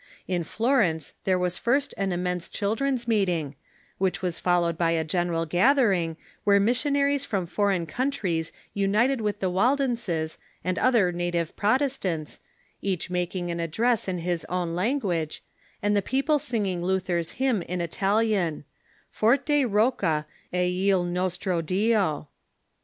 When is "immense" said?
2.11-2.49